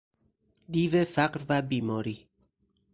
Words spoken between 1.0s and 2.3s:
فقر و بیماری